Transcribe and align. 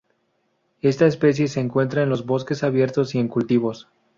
Esta 0.81 1.05
especie 1.05 1.47
se 1.47 1.59
encuentra 1.59 2.01
en 2.01 2.09
los 2.09 2.25
bosques 2.25 2.63
abiertos 2.63 3.13
y 3.13 3.19
en 3.19 3.27
cultivos. 3.27 3.87